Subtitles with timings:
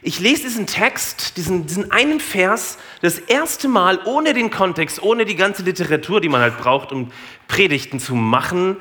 [0.00, 5.24] Ich lese diesen Text, diesen, diesen einen Vers, das erste Mal ohne den Kontext, ohne
[5.24, 7.10] die ganze Literatur, die man halt braucht, um
[7.48, 8.76] Predigten zu machen.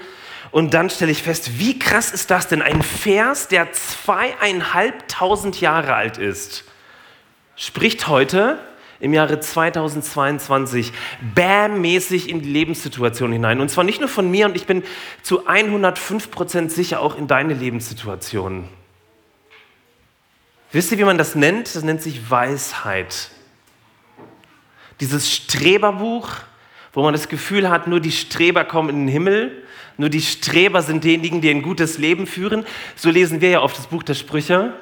[0.52, 2.62] Und dann stelle ich fest, wie krass ist das denn?
[2.62, 6.66] Ein Vers, der zweieinhalbtausend Jahre alt ist,
[7.56, 8.60] spricht heute
[9.00, 10.94] im Jahre 2022
[11.36, 13.60] bam-mäßig in die Lebenssituation hinein.
[13.60, 14.84] Und zwar nicht nur von mir, und ich bin
[15.22, 18.70] zu 105 Prozent sicher auch in deine Lebenssituation.
[20.72, 21.76] Wisst ihr, wie man das nennt?
[21.76, 23.32] Das nennt sich Weisheit.
[25.00, 26.30] Dieses Streberbuch,
[26.94, 29.64] wo man das Gefühl hat, nur die Streber kommen in den Himmel,
[29.98, 32.66] nur die Streber sind diejenigen, die ein gutes Leben führen.
[32.96, 34.74] So lesen wir ja oft das Buch der Sprüche.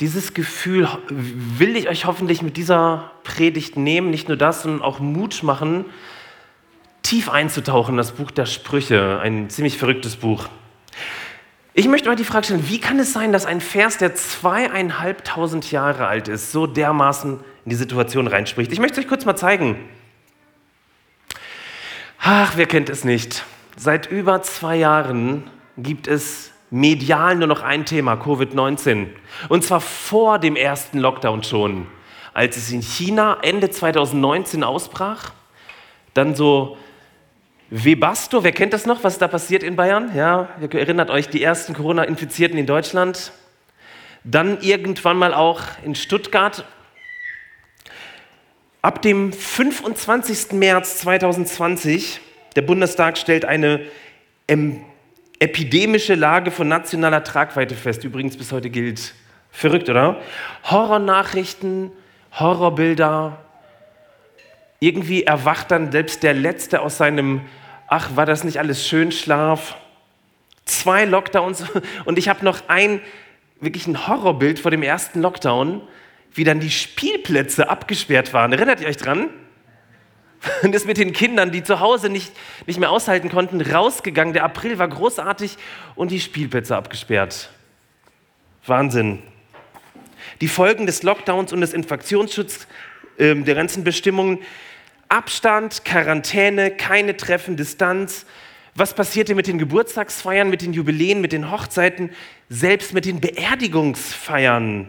[0.00, 4.98] Dieses Gefühl will ich euch hoffentlich mit dieser Predigt nehmen, nicht nur das, sondern auch
[4.98, 5.84] Mut machen,
[7.02, 10.48] tief einzutauchen in das Buch der Sprüche, ein ziemlich verrücktes Buch.
[11.74, 15.70] Ich möchte mal die Frage stellen, wie kann es sein, dass ein Vers, der zweieinhalbtausend
[15.72, 18.70] Jahre alt ist, so dermaßen in die Situation reinspricht?
[18.72, 19.78] Ich möchte es euch kurz mal zeigen.
[22.20, 23.44] Ach, wer kennt es nicht?
[23.76, 29.06] Seit über zwei Jahren gibt es medial nur noch ein Thema, Covid-19.
[29.48, 31.86] Und zwar vor dem ersten Lockdown schon.
[32.34, 35.32] Als es in China Ende 2019 ausbrach,
[36.12, 36.76] dann so
[37.74, 40.14] Webasto, wer kennt das noch, was da passiert in Bayern?
[40.14, 43.32] Ja, ihr erinnert euch, die ersten Corona-Infizierten in Deutschland.
[44.24, 46.66] Dann irgendwann mal auch in Stuttgart.
[48.82, 50.52] Ab dem 25.
[50.52, 52.20] März 2020,
[52.56, 53.86] der Bundestag stellt eine
[55.38, 59.14] epidemische Lage von nationaler Tragweite fest, übrigens bis heute gilt.
[59.50, 60.20] Verrückt, oder?
[60.64, 61.90] Horrornachrichten,
[62.38, 63.38] Horrorbilder.
[64.78, 67.40] Irgendwie erwacht dann selbst der Letzte aus seinem
[67.92, 69.76] ach, war das nicht alles schön, Schlaf?
[70.64, 71.64] Zwei Lockdowns
[72.06, 73.00] und ich habe noch ein,
[73.60, 75.82] wirklich ein Horrorbild vor dem ersten Lockdown,
[76.32, 78.50] wie dann die Spielplätze abgesperrt waren.
[78.52, 79.28] Erinnert ihr euch dran?
[80.62, 82.32] Und ist mit den Kindern, die zu Hause nicht,
[82.66, 84.32] nicht mehr aushalten konnten, rausgegangen.
[84.32, 85.56] Der April war großartig
[85.94, 87.48] und die Spielplätze abgesperrt.
[88.66, 89.22] Wahnsinn.
[90.40, 92.66] Die Folgen des Lockdowns und des Infektionsschutzes,
[93.18, 94.40] äh, der ganzen Bestimmungen,
[95.12, 98.24] Abstand, Quarantäne, keine Treffen, Distanz.
[98.74, 102.08] Was passierte mit den Geburtstagsfeiern, mit den Jubiläen, mit den Hochzeiten,
[102.48, 104.88] selbst mit den Beerdigungsfeiern?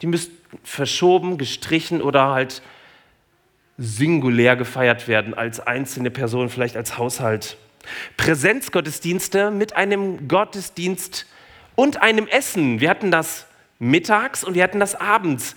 [0.00, 2.62] Die müssten verschoben, gestrichen oder halt
[3.76, 7.58] singulär gefeiert werden, als einzelne Person, vielleicht als Haushalt.
[8.16, 11.26] Präsenzgottesdienste mit einem Gottesdienst
[11.74, 12.80] und einem Essen.
[12.80, 13.44] Wir hatten das
[13.78, 15.54] mittags und wir hatten das abends.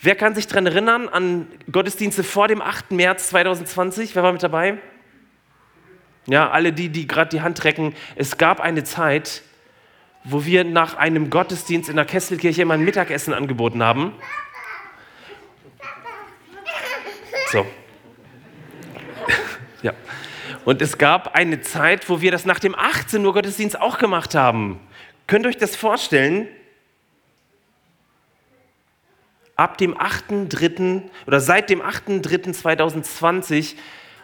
[0.00, 2.92] Wer kann sich daran erinnern an Gottesdienste vor dem 8.
[2.92, 4.14] März 2020?
[4.14, 4.78] Wer war mit dabei?
[6.26, 7.94] Ja, alle die, die gerade die Hand recken.
[8.14, 9.42] Es gab eine Zeit,
[10.22, 14.12] wo wir nach einem Gottesdienst in der Kesselkirche immer ein Mittagessen angeboten haben.
[17.50, 17.66] So.
[19.82, 19.94] ja.
[20.64, 24.36] Und es gab eine Zeit, wo wir das nach dem 18 Uhr Gottesdienst auch gemacht
[24.36, 24.78] haben.
[25.26, 26.46] Könnt ihr euch das vorstellen?
[29.58, 31.02] Ab dem 8.3.
[31.26, 33.74] oder seit dem 8.3.2020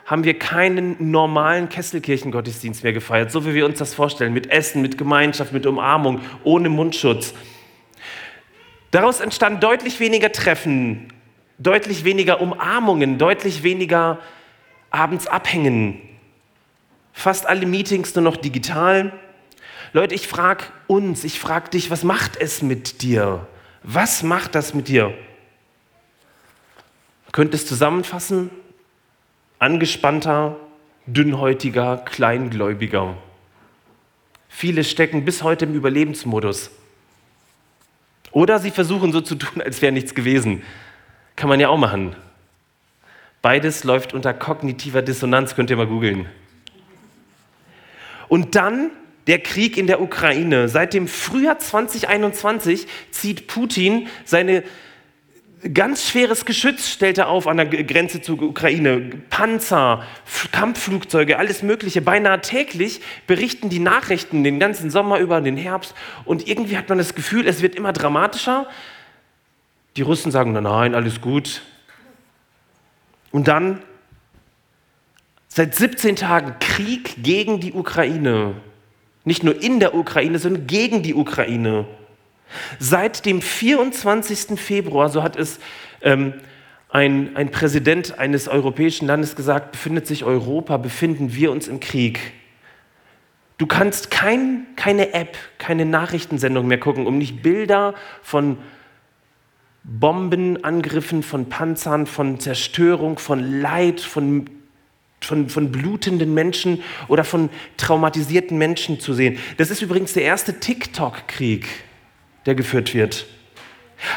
[0.07, 4.81] haben wir keinen normalen Kesselkirchengottesdienst mehr gefeiert, so wie wir uns das vorstellen, mit Essen,
[4.81, 7.35] mit Gemeinschaft, mit Umarmung, ohne Mundschutz.
[8.93, 11.13] Daraus entstanden deutlich weniger Treffen,
[11.59, 14.21] deutlich weniger Umarmungen, deutlich weniger
[14.91, 16.01] abends abhängen.
[17.13, 19.13] Fast alle Meetings nur noch digital.
[19.93, 23.49] Leute, ich frage uns, ich frage dich, was macht es mit dir?
[23.85, 25.13] Was macht das mit dir?
[27.33, 28.51] Könnt es zusammenfassen?
[29.59, 30.57] Angespannter,
[31.07, 33.15] dünnhäutiger, kleingläubiger.
[34.49, 36.71] Viele stecken bis heute im Überlebensmodus.
[38.31, 40.63] Oder sie versuchen so zu tun, als wäre nichts gewesen.
[41.37, 42.17] Kann man ja auch machen.
[43.43, 46.27] Beides läuft unter kognitiver Dissonanz, könnt ihr mal googeln.
[48.29, 48.91] Und dann
[49.27, 50.69] der Krieg in der Ukraine.
[50.69, 54.65] Seit dem Frühjahr 2021 zieht Putin seine
[55.73, 59.01] ganz schweres Geschütz stellt er auf an der Grenze zur Ukraine.
[59.31, 60.05] Panzer,
[60.53, 62.03] Kampfflugzeuge, alles Mögliche.
[62.03, 65.95] Beinahe täglich berichten die Nachrichten den ganzen Sommer über den Herbst.
[66.25, 68.69] Und irgendwie hat man das Gefühl, es wird immer dramatischer.
[69.97, 71.63] Die Russen sagen, nein, alles gut.
[73.31, 73.81] Und dann
[75.49, 78.55] seit 17 Tagen Krieg gegen die Ukraine.
[79.25, 81.87] Nicht nur in der Ukraine, sondern gegen die Ukraine.
[82.79, 84.61] Seit dem 24.
[84.61, 85.59] Februar, so hat es
[86.03, 86.35] ähm,
[86.91, 92.21] ein, ein Präsident eines europäischen Landes gesagt, befindet sich Europa, befinden wir uns im Krieg.
[93.57, 98.59] Du kannst kein, keine App, keine Nachrichtensendung mehr gucken, um nicht Bilder von
[99.85, 104.49] Bombenangriffen, von Panzern, von Zerstörung, von Leid, von,
[105.25, 109.39] von, von blutenden Menschen oder von traumatisierten Menschen zu sehen.
[109.57, 111.67] Das ist übrigens der erste TikTok-Krieg,
[112.47, 113.27] der geführt wird.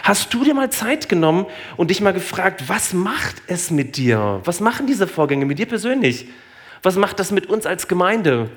[0.03, 1.45] Hast du dir mal Zeit genommen
[1.77, 4.41] und dich mal gefragt, was macht es mit dir?
[4.43, 6.27] Was machen diese Vorgänge mit dir persönlich?
[6.83, 8.49] Was macht das mit uns als Gemeinde?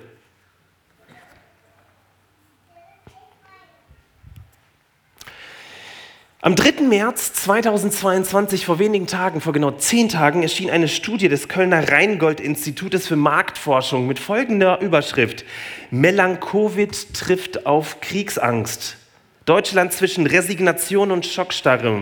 [6.43, 6.85] Am 3.
[6.85, 13.07] März 2022, vor wenigen Tagen, vor genau zehn Tagen, erschien eine Studie des Kölner Rheingold-Institutes
[13.07, 15.45] für Marktforschung mit folgender Überschrift:
[15.91, 18.97] Melanchovid trifft auf Kriegsangst.
[19.45, 22.01] Deutschland zwischen Resignation und Schockstarre.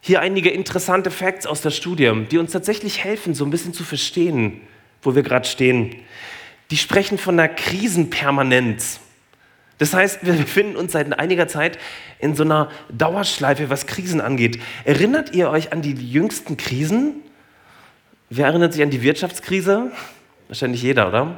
[0.00, 3.82] Hier einige interessante Facts aus der Studie, die uns tatsächlich helfen, so ein bisschen zu
[3.82, 4.60] verstehen,
[5.02, 5.96] wo wir gerade stehen.
[6.70, 9.00] Die sprechen von einer Krisenpermanenz.
[9.82, 11.76] Das heißt, wir befinden uns seit einiger Zeit
[12.20, 14.60] in so einer Dauerschleife, was Krisen angeht.
[14.84, 17.16] Erinnert ihr euch an die jüngsten Krisen?
[18.30, 19.90] Wer erinnert sich an die Wirtschaftskrise?
[20.46, 21.36] Wahrscheinlich jeder, oder?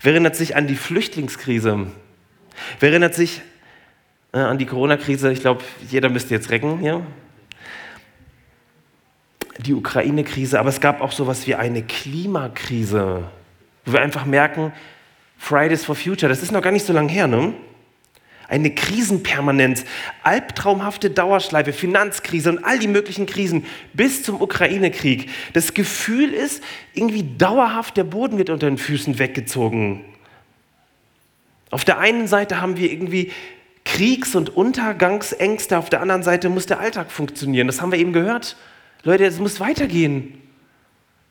[0.00, 1.86] Wer erinnert sich an die Flüchtlingskrise?
[2.80, 3.42] Wer erinnert sich
[4.32, 5.30] äh, an die Corona-Krise?
[5.30, 7.06] Ich glaube, jeder müsste jetzt recken hier.
[9.58, 13.22] Die Ukraine-Krise, aber es gab auch sowas wie eine Klimakrise,
[13.84, 14.72] wo wir einfach merken,
[15.38, 17.52] Fridays for Future, das ist noch gar nicht so lange her, ne?
[18.46, 19.84] Eine Krisenpermanenz,
[20.22, 23.64] albtraumhafte Dauerschleife, Finanzkrise und all die möglichen Krisen
[23.94, 25.30] bis zum Ukraine-Krieg.
[25.54, 30.04] Das Gefühl ist, irgendwie dauerhaft der Boden wird unter den Füßen weggezogen.
[31.70, 33.32] Auf der einen Seite haben wir irgendwie
[33.84, 37.66] Kriegs- und Untergangsängste, auf der anderen Seite muss der Alltag funktionieren.
[37.66, 38.56] Das haben wir eben gehört.
[39.02, 40.40] Leute, es muss weitergehen.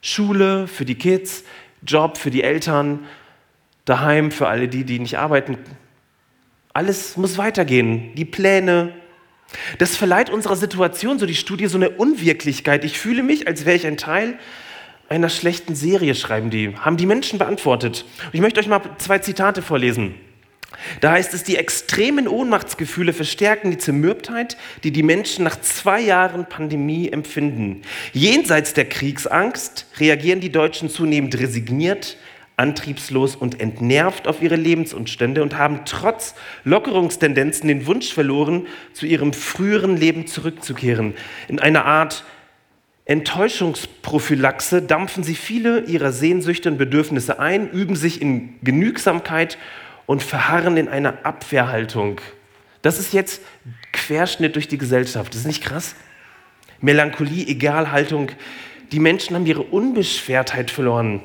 [0.01, 1.43] Schule für die Kids,
[1.85, 3.05] Job für die Eltern,
[3.85, 5.57] daheim für alle die, die nicht arbeiten.
[6.73, 8.15] Alles muss weitergehen.
[8.15, 8.93] Die Pläne.
[9.77, 12.83] Das verleiht unserer Situation, so die Studie, so eine Unwirklichkeit.
[12.83, 14.39] Ich fühle mich, als wäre ich ein Teil
[15.09, 16.75] einer schlechten Serie, schreiben die.
[16.75, 18.05] Haben die Menschen beantwortet.
[18.25, 20.15] Und ich möchte euch mal zwei Zitate vorlesen.
[21.01, 26.49] Da heißt es, die extremen Ohnmachtsgefühle verstärken die Zermürbtheit, die die Menschen nach zwei Jahren
[26.49, 27.83] Pandemie empfinden.
[28.11, 32.17] Jenseits der Kriegsangst reagieren die Deutschen zunehmend resigniert,
[32.57, 39.33] antriebslos und entnervt auf ihre Lebensumstände und haben trotz Lockerungstendenzen den Wunsch verloren, zu ihrem
[39.33, 41.15] früheren Leben zurückzukehren.
[41.47, 42.23] In einer Art
[43.05, 49.57] Enttäuschungsprophylaxe dampfen sie viele ihrer Sehnsüchte und Bedürfnisse ein, üben sich in Genügsamkeit
[50.05, 52.21] und verharren in einer Abwehrhaltung.
[52.81, 53.41] Das ist jetzt
[53.91, 55.33] Querschnitt durch die Gesellschaft.
[55.33, 55.95] Das ist nicht krass?
[56.81, 58.29] Melancholie, Egalhaltung.
[58.91, 61.21] Die Menschen haben ihre Unbeschwertheit verloren.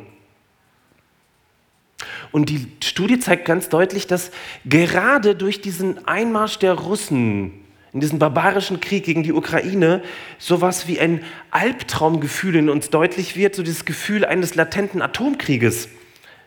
[2.32, 4.30] Und die Studie zeigt ganz deutlich, dass
[4.64, 7.52] gerade durch diesen Einmarsch der Russen
[7.92, 10.02] in diesen barbarischen Krieg gegen die Ukraine
[10.38, 15.88] sowas wie ein Albtraumgefühl in uns deutlich wird, so dieses Gefühl eines latenten Atomkrieges.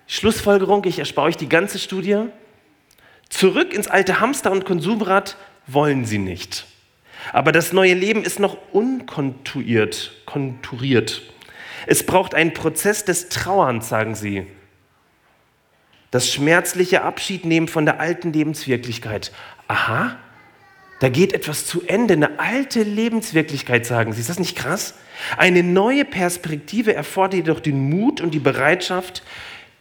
[0.06, 2.26] Schlussfolgerung, ich erspare euch die ganze Studie.
[3.30, 5.36] Zurück ins alte Hamster- und Konsumrad
[5.66, 6.68] wollen sie nicht.
[7.34, 11.22] Aber das neue Leben ist noch unkonturiert, konturiert.
[11.88, 14.46] Es braucht einen Prozess des Trauerns, sagen sie
[16.12, 19.32] das schmerzliche Abschiednehmen von der alten Lebenswirklichkeit.
[19.68, 20.18] Aha,
[21.00, 24.20] da geht etwas zu Ende, eine alte Lebenswirklichkeit, sagen Sie.
[24.20, 24.94] Ist das nicht krass?
[25.38, 29.24] Eine neue Perspektive erfordert jedoch den Mut und die Bereitschaft,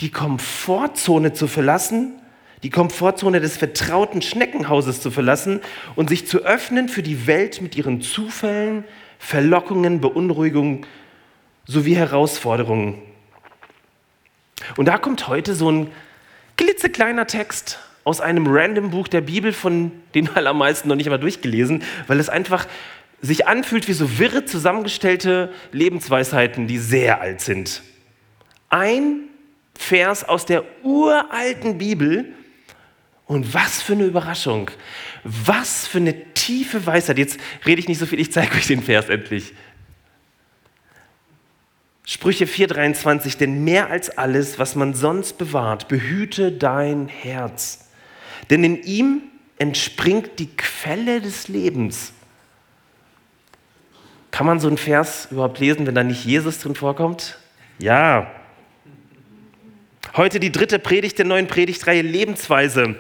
[0.00, 2.14] die Komfortzone zu verlassen,
[2.62, 5.61] die Komfortzone des vertrauten Schneckenhauses zu verlassen
[5.97, 8.85] und sich zu öffnen für die Welt mit ihren Zufällen,
[9.19, 10.87] Verlockungen, Beunruhigungen
[11.66, 13.02] sowie Herausforderungen.
[14.76, 15.88] Und da kommt heute so ein
[16.61, 21.83] klitzekleiner Text aus einem random Buch der Bibel, von den allermeisten noch nicht einmal durchgelesen,
[22.07, 22.67] weil es einfach
[23.23, 27.83] sich anfühlt wie so wirre zusammengestellte Lebensweisheiten, die sehr alt sind.
[28.69, 29.23] Ein
[29.75, 32.26] Vers aus der uralten Bibel
[33.25, 34.71] und was für eine Überraschung,
[35.25, 37.17] was für eine tiefe Weisheit.
[37.17, 39.55] Jetzt rede ich nicht so viel, ich zeige euch den Vers endlich.
[42.12, 47.88] Sprüche 4:23, denn mehr als alles, was man sonst bewahrt, behüte dein Herz.
[48.50, 49.23] Denn in ihm
[49.61, 52.12] entspringt die Quelle des Lebens.
[54.33, 57.38] Kann man so einen Vers überhaupt lesen, wenn da nicht Jesus drin vorkommt?
[57.79, 58.29] Ja.
[60.17, 62.97] Heute die dritte Predigt der neuen Predigtreihe Lebensweise.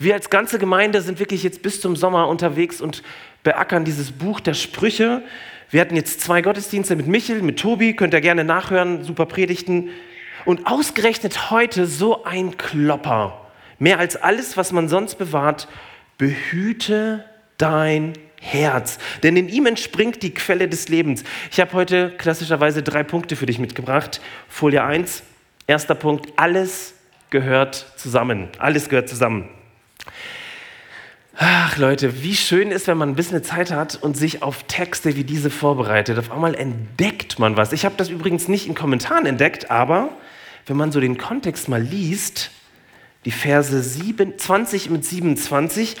[0.00, 3.04] Wir als ganze Gemeinde sind wirklich jetzt bis zum Sommer unterwegs und
[3.44, 5.22] beackern dieses Buch der Sprüche.
[5.72, 9.88] Wir hatten jetzt zwei Gottesdienste mit Michel, mit Tobi, könnt ihr gerne nachhören, super Predigten.
[10.44, 13.40] Und ausgerechnet heute so ein Klopper.
[13.78, 15.68] Mehr als alles, was man sonst bewahrt,
[16.18, 17.24] behüte
[17.56, 18.98] dein Herz.
[19.22, 21.24] Denn in ihm entspringt die Quelle des Lebens.
[21.50, 24.20] Ich habe heute klassischerweise drei Punkte für dich mitgebracht.
[24.48, 25.22] Folie 1,
[25.66, 26.92] erster Punkt, alles
[27.30, 28.48] gehört zusammen.
[28.58, 29.48] Alles gehört zusammen.
[31.44, 35.16] Ach Leute, wie schön ist, wenn man ein bisschen Zeit hat und sich auf Texte
[35.16, 36.16] wie diese vorbereitet.
[36.16, 37.72] Auf einmal entdeckt man was.
[37.72, 40.10] Ich habe das übrigens nicht in Kommentaren entdeckt, aber
[40.66, 42.52] wenn man so den Kontext mal liest,
[43.24, 45.96] die Verse 20 mit 27,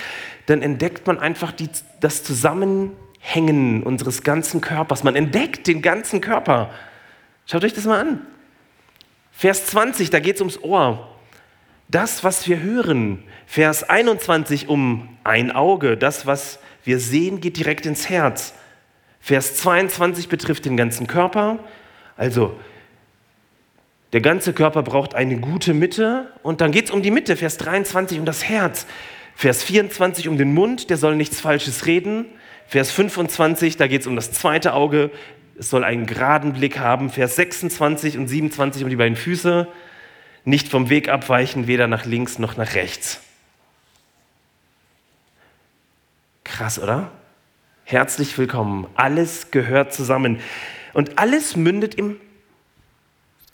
[0.46, 5.02] dann entdeckt man einfach die, das Zusammenhängen unseres ganzen Körpers.
[5.02, 6.70] Man entdeckt den ganzen Körper.
[7.46, 8.20] Schaut euch das mal an.
[9.32, 11.11] Vers 20, da geht es ums Ohr.
[11.92, 13.22] Das, was wir hören.
[13.46, 15.98] Vers 21 um ein Auge.
[15.98, 18.54] Das, was wir sehen, geht direkt ins Herz.
[19.20, 21.58] Vers 22 betrifft den ganzen Körper.
[22.16, 22.56] Also
[24.14, 27.58] der ganze Körper braucht eine gute Mitte und dann geht es um die Mitte, Vers
[27.58, 28.86] 23 um das Herz,
[29.34, 32.26] Vers 24 um den Mund, der soll nichts Falsches reden,
[32.66, 35.10] Vers 25, da geht es um das zweite Auge,
[35.58, 39.68] es soll einen geraden Blick haben, Vers 26 und 27 um die beiden Füße,
[40.44, 43.20] nicht vom Weg abweichen, weder nach links noch nach rechts.
[46.44, 47.10] Krass, oder?
[47.84, 48.86] Herzlich willkommen.
[48.94, 50.40] Alles gehört zusammen.
[50.92, 52.20] Und alles mündet im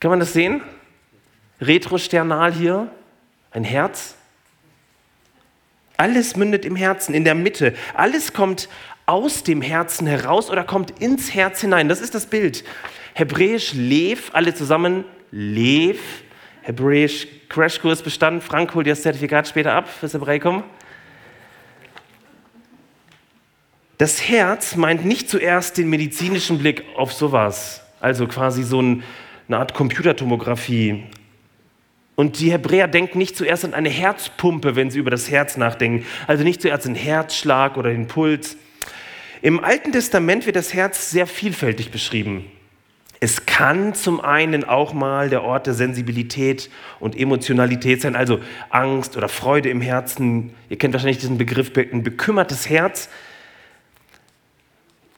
[0.01, 0.61] kann man das sehen?
[1.61, 2.89] Retrosternal hier,
[3.51, 4.15] ein Herz.
[5.97, 7.75] Alles mündet im Herzen, in der Mitte.
[7.95, 8.69] Alles kommt
[9.07, 11.89] aus dem Herzen heraus oder kommt ins Herz hinein.
[11.89, 12.63] Das ist das Bild.
[13.15, 15.99] Hebräisch Lev, alle zusammen Lev.
[16.69, 18.43] Hebräisch Crashkurs bestanden.
[18.43, 20.63] Frank holt dir das Zertifikat später ab fürs Hebräikum.
[23.97, 29.03] Das Herz meint nicht zuerst den medizinischen Blick auf sowas, also quasi so ein
[29.49, 31.05] eine Art Computertomographie.
[32.17, 36.05] Und die Hebräer denken nicht zuerst an eine Herzpumpe, wenn sie über das Herz nachdenken.
[36.27, 38.59] Also nicht zuerst den Herzschlag oder den Puls.
[39.41, 42.45] Im Alten Testament wird das Herz sehr vielfältig beschrieben.
[43.21, 46.71] Es kann zum einen auch mal der Ort der Sensibilität
[47.01, 48.39] und Emotionalität sein, also
[48.71, 50.55] Angst oder Freude im Herzen.
[50.69, 53.09] Ihr kennt wahrscheinlich diesen Begriff, ein bekümmertes Herz.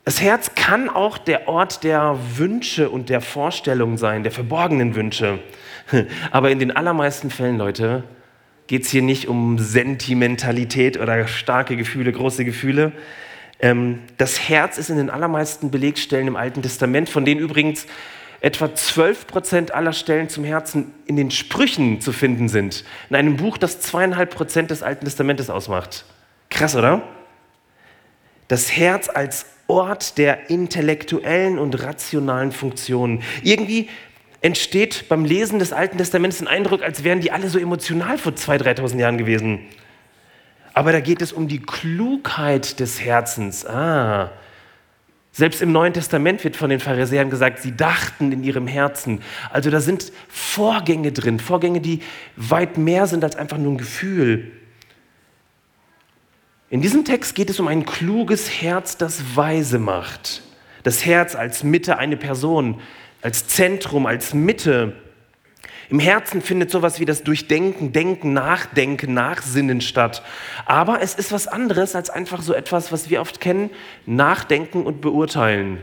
[0.07, 5.39] Das Herz kann auch der Ort der Wünsche und der Vorstellungen sein, der verborgenen Wünsche.
[6.31, 8.05] Aber in den allermeisten Fällen, Leute,
[8.67, 12.93] geht es hier nicht um Sentimentalität oder starke Gefühle, große Gefühle.
[13.61, 17.87] Ähm, das Herz ist in den allermeisten Belegstellen im Alten Testament, von denen übrigens
[18.41, 22.85] etwa 12 Prozent aller Stellen zum Herzen in den Sprüchen zu finden sind.
[23.11, 26.05] In einem Buch, das zweieinhalb Prozent des Alten Testamentes ausmacht.
[26.49, 27.03] Krass, oder?
[28.49, 33.23] Das Herz als Ort der intellektuellen und rationalen Funktionen.
[33.45, 33.89] Irgendwie
[34.41, 38.33] entsteht beim Lesen des Alten Testaments ein Eindruck, als wären die alle so emotional vor
[38.33, 39.61] 2.000, 3.000 Jahren gewesen.
[40.75, 43.67] Aber da geht es um die Klugheit des Herzens.
[43.67, 44.31] Ah.
[45.33, 49.23] Selbst im Neuen Testament wird von den Pharisäern gesagt, sie dachten in ihrem Herzen.
[49.51, 52.01] Also da sind Vorgänge drin, Vorgänge, die
[52.37, 54.51] weit mehr sind als einfach nur ein Gefühl.
[56.69, 60.43] In diesem Text geht es um ein kluges Herz, das weise macht.
[60.83, 62.81] Das Herz als Mitte eine Person,
[63.23, 64.95] als Zentrum, als Mitte.
[65.91, 70.23] Im Herzen findet sowas wie das Durchdenken, Denken, Nachdenken, Nachsinnen statt.
[70.65, 73.71] Aber es ist was anderes als einfach so etwas, was wir oft kennen,
[74.07, 75.79] Nachdenken und Beurteilen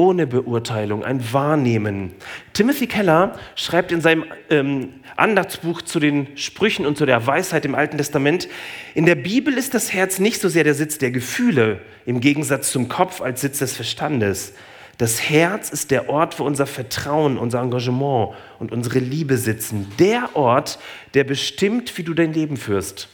[0.00, 2.12] ohne Beurteilung, ein Wahrnehmen.
[2.54, 7.74] Timothy Keller schreibt in seinem ähm, Andachtsbuch zu den Sprüchen und zu der Weisheit im
[7.74, 8.48] Alten Testament,
[8.94, 12.70] in der Bibel ist das Herz nicht so sehr der Sitz der Gefühle, im Gegensatz
[12.72, 14.54] zum Kopf als Sitz des Verstandes.
[15.00, 19.90] Das Herz ist der Ort, wo unser Vertrauen, unser Engagement und unsere Liebe sitzen.
[19.98, 20.78] Der Ort,
[21.14, 23.08] der bestimmt, wie du dein Leben führst.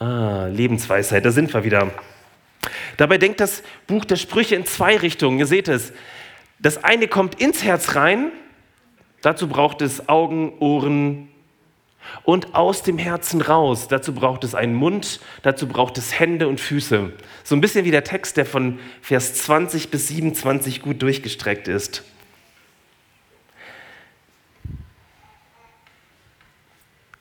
[0.00, 1.92] Ah, Lebensweisheit, da sind wir wieder.
[2.96, 5.38] Dabei denkt das Buch der Sprüche in zwei Richtungen.
[5.38, 5.92] Ihr seht es.
[6.58, 8.32] Das eine kommt ins Herz rein,
[9.22, 11.28] dazu braucht es Augen, Ohren
[12.24, 13.88] und aus dem Herzen raus.
[13.88, 17.12] Dazu braucht es einen Mund, dazu braucht es Hände und Füße.
[17.44, 22.04] So ein bisschen wie der Text, der von Vers 20 bis 27 gut durchgestreckt ist.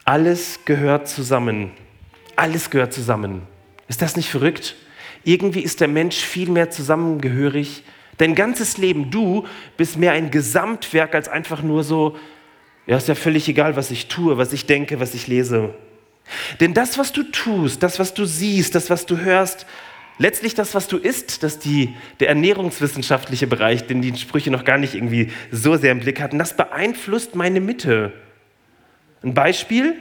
[0.05, 1.71] Alles gehört zusammen.
[2.37, 3.41] Alles gehört zusammen.
[3.87, 4.75] Ist das nicht verrückt?
[5.23, 7.83] Irgendwie ist der Mensch viel mehr zusammengehörig.
[8.17, 12.17] Dein ganzes Leben, du bist mehr ein Gesamtwerk als einfach nur so,
[12.87, 15.73] ja, ist ja völlig egal, was ich tue, was ich denke, was ich lese.
[16.59, 19.65] Denn das, was du tust, das, was du siehst, das, was du hörst,
[20.17, 24.77] letztlich das, was du isst, das die, der ernährungswissenschaftliche Bereich, den die Sprüche noch gar
[24.77, 28.13] nicht irgendwie so sehr im Blick hatten, das beeinflusst meine Mitte.
[29.21, 29.95] Ein Beispiel,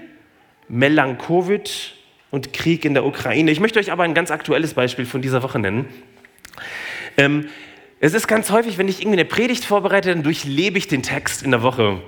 [0.69, 1.95] Melankovic
[2.31, 3.50] und Krieg in der Ukraine.
[3.50, 5.87] Ich möchte euch aber ein ganz aktuelles Beispiel von dieser Woche nennen.
[7.16, 7.49] Ähm,
[7.99, 11.43] es ist ganz häufig, wenn ich irgendwie eine Predigt vorbereite, dann durchlebe ich den Text
[11.43, 12.02] in der Woche.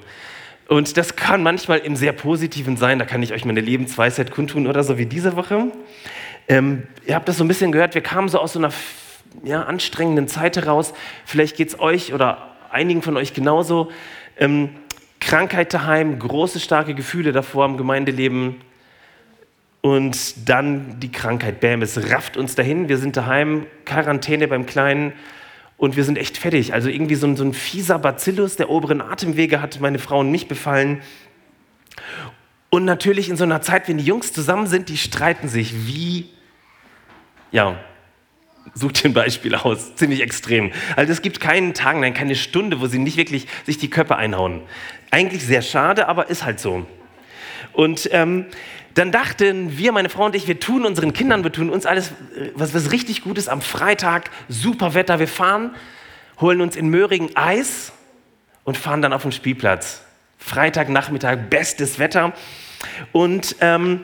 [0.68, 2.98] Und das kann manchmal im sehr Positiven sein.
[2.98, 5.72] Da kann ich euch meine Lebensweisheit kundtun oder so wie diese Woche.
[6.46, 7.94] Ähm, ihr habt das so ein bisschen gehört.
[7.94, 8.70] Wir kamen so aus so einer
[9.42, 10.92] ja, anstrengenden Zeit heraus.
[11.24, 13.90] Vielleicht geht es euch oder einigen von euch genauso.
[14.38, 14.68] Ähm,
[15.20, 18.56] Krankheit daheim, große, starke Gefühle davor im Gemeindeleben.
[19.80, 21.60] Und dann die Krankheit.
[21.60, 22.90] Bäm, es rafft uns dahin.
[22.90, 25.14] Wir sind daheim, Quarantäne beim Kleinen
[25.78, 26.74] und wir sind echt fertig.
[26.74, 30.30] Also irgendwie so ein, so ein fieser Bacillus der oberen Atemwege hat meine Frau und
[30.30, 31.00] mich befallen.
[32.68, 36.28] Und natürlich in so einer Zeit, wenn die Jungs zusammen sind, die streiten sich wie,
[37.52, 37.78] ja,
[38.74, 40.72] sucht dir ein Beispiel aus, ziemlich extrem.
[40.96, 44.16] Also es gibt keinen Tag, nein, keine Stunde, wo sie nicht wirklich sich die Köpfe
[44.16, 44.62] einhauen.
[45.10, 46.86] Eigentlich sehr schade, aber ist halt so.
[47.72, 48.46] Und ähm,
[48.98, 52.12] dann dachten wir, meine Frau und ich, wir tun unseren Kindern, wir tun uns alles,
[52.54, 55.74] was, was richtig gut ist am Freitag, super Wetter, wir fahren,
[56.40, 57.92] holen uns in Möhringen Eis
[58.64, 60.02] und fahren dann auf den Spielplatz.
[60.38, 62.32] Freitagnachmittag, bestes Wetter
[63.12, 64.00] und ähm,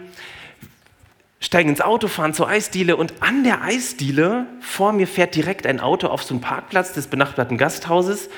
[1.41, 5.81] steigen ins Auto, fahren zur Eisdiele und an der Eisdiele vor mir fährt direkt ein
[5.81, 8.31] Auto auf so einen Parkplatz des benachbarten Gasthauses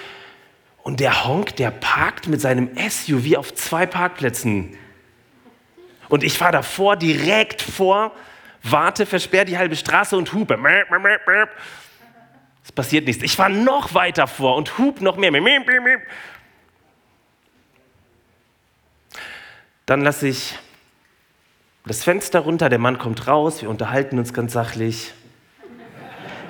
[0.82, 4.76] und der Honk, der parkt mit seinem SUV auf zwei Parkplätzen.
[6.08, 8.12] Und ich fahre davor, direkt vor,
[8.62, 10.58] warte, versperre die halbe Straße und hupe.
[12.64, 13.22] Es passiert nichts.
[13.22, 15.32] Ich fahre noch weiter vor und hub noch mehr.
[19.86, 20.58] Dann lasse ich
[21.84, 25.14] das Fenster runter, der Mann kommt raus, wir unterhalten uns ganz sachlich,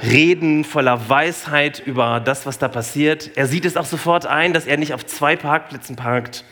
[0.03, 3.37] reden voller Weisheit über das, was da passiert.
[3.37, 6.45] Er sieht es auch sofort ein, dass er nicht auf zwei Parkplätzen parkt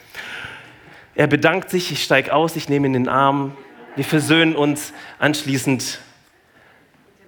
[1.15, 3.57] er bedankt sich, ich steige aus, ich nehme ihn in den Arm,
[3.97, 6.01] wir versöhnen uns, anschließend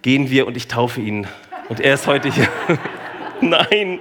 [0.03, 1.27] gehen wir und ich taufe ihn.
[1.69, 2.49] Und er ist heute hier.
[3.41, 4.01] Nein,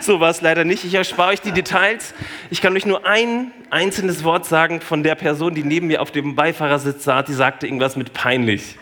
[0.00, 0.84] so war es leider nicht.
[0.84, 2.14] Ich erspare euch die Details.
[2.50, 6.10] Ich kann euch nur ein einzelnes Wort sagen von der Person, die neben mir auf
[6.10, 7.26] dem Beifahrersitz saß.
[7.26, 8.76] Die sagte irgendwas mit peinlich.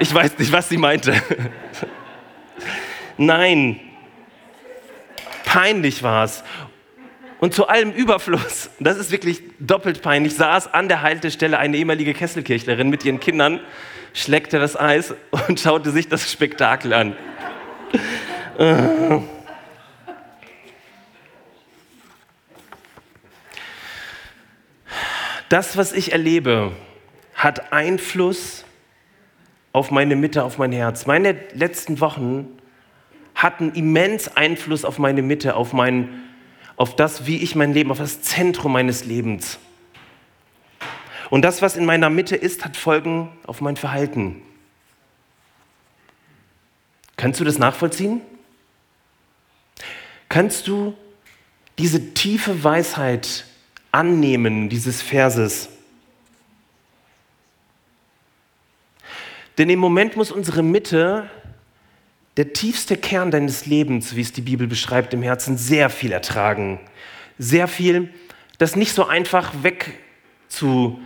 [0.00, 1.14] Ich weiß nicht, was sie meinte.
[3.16, 3.78] Nein,
[5.44, 6.42] peinlich war es.
[7.40, 12.14] Und zu allem Überfluss, das ist wirklich doppelt peinlich, saß an der Haltestelle eine ehemalige
[12.14, 13.60] Kesselkirchlerin mit ihren Kindern,
[14.12, 15.14] schleckte das Eis
[15.48, 17.16] und schaute sich das Spektakel an.
[25.48, 26.72] Das, was ich erlebe,
[27.34, 28.64] hat Einfluss
[29.72, 31.06] auf meine Mitte, auf mein Herz.
[31.06, 32.48] Meine letzten Wochen
[33.34, 36.22] hatten immens Einfluss auf meine Mitte, auf mein
[36.76, 39.58] auf das, wie ich mein Leben, auf das Zentrum meines Lebens.
[41.30, 44.42] Und das, was in meiner Mitte ist, hat Folgen auf mein Verhalten.
[47.16, 48.20] Kannst du das nachvollziehen?
[50.28, 50.96] Kannst du
[51.78, 53.46] diese tiefe Weisheit
[53.92, 55.68] annehmen, dieses Verses?
[59.56, 61.30] Denn im Moment muss unsere Mitte
[62.36, 66.80] der tiefste Kern deines Lebens, wie es die Bibel beschreibt, im Herzen sehr viel ertragen.
[67.38, 68.10] Sehr viel,
[68.58, 69.92] das nicht so einfach weg
[70.48, 71.00] zu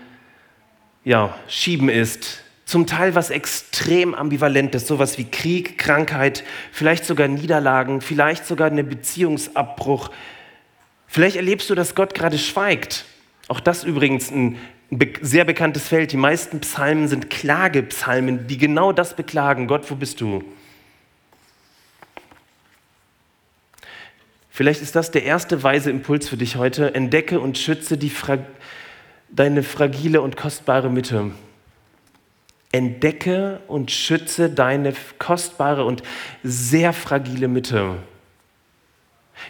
[1.04, 2.42] ja, schieben ist.
[2.64, 8.84] Zum Teil was extrem ambivalentes, sowas wie Krieg, Krankheit, vielleicht sogar Niederlagen, vielleicht sogar eine
[8.84, 10.10] Beziehungsabbruch.
[11.06, 13.06] Vielleicht erlebst du, dass Gott gerade schweigt.
[13.48, 14.58] Auch das übrigens ein
[15.22, 16.12] sehr bekanntes Feld.
[16.12, 19.66] Die meisten Psalmen sind Klagepsalmen, die genau das beklagen.
[19.66, 20.44] Gott, wo bist du?
[24.58, 26.92] Vielleicht ist das der erste weise Impuls für dich heute.
[26.92, 28.38] Entdecke und schütze Fra
[29.30, 31.30] deine fragile und kostbare Mitte.
[32.72, 36.02] Entdecke und schütze deine kostbare und
[36.42, 37.98] sehr fragile Mitte.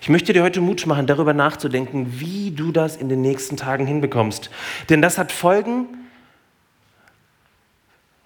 [0.02, 3.86] Ich möchte dir heute Mut machen, darüber nachzudenken, wie du das in den nächsten Tagen
[3.86, 4.50] hinbekommst.
[4.90, 5.86] Denn das hat Folgen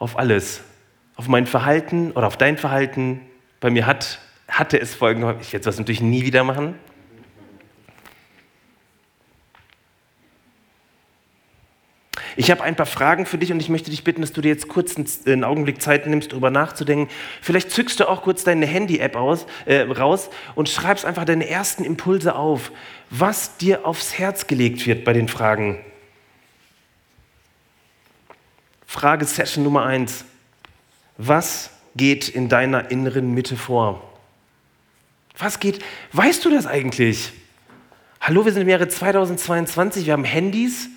[0.00, 0.62] auf alles.
[1.14, 3.20] Auf mein Verhalten oder auf dein Verhalten.
[3.60, 4.18] Bei mir hat
[4.52, 6.74] hatte es Folgen, ich werde das natürlich nie wieder machen.
[12.36, 14.48] Ich habe ein paar Fragen für dich und ich möchte dich bitten, dass du dir
[14.48, 17.12] jetzt kurz einen Augenblick Zeit nimmst, darüber nachzudenken.
[17.42, 19.16] Vielleicht zückst du auch kurz deine Handy-App
[19.66, 22.72] äh, raus und schreibst einfach deine ersten Impulse auf,
[23.10, 25.78] was dir aufs Herz gelegt wird bei den Fragen.
[28.86, 30.24] Frage Session Nummer eins:
[31.18, 34.11] Was geht in deiner inneren Mitte vor?
[35.42, 35.84] Was geht?
[36.12, 37.32] Weißt du das eigentlich?
[38.20, 40.88] Hallo, wir sind im Jahre 2022, wir haben Handys,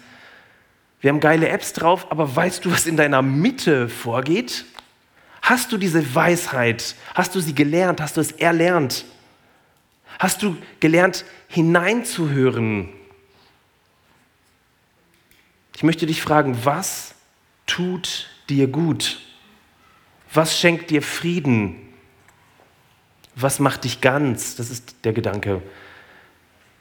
[1.01, 4.65] Wir haben geile Apps drauf, aber weißt du, was in deiner Mitte vorgeht?
[5.41, 6.95] Hast du diese Weisheit?
[7.13, 8.01] Hast du sie gelernt?
[8.01, 9.05] Hast du es erlernt?
[10.19, 12.89] Hast du gelernt, hineinzuhören?
[15.75, 17.13] Ich möchte dich fragen, was
[17.67, 19.19] tut dir gut?
[20.33, 21.84] Was schenkt dir Frieden?
[23.35, 24.55] Was macht dich ganz?
[24.55, 25.61] Das ist der Gedanke.